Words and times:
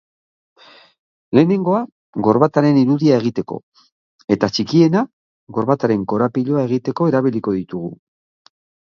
Lehenengoa, 1.37 1.81
gorbataren 2.29 2.81
irudia 2.85 3.21
egiteko 3.23 3.59
eta 4.39 4.51
txikiena, 4.57 5.07
gorbataren 5.61 6.11
korapiloa 6.15 6.69
egiteko 6.73 7.15
erabiliko 7.15 7.59
ditugu. 7.63 7.97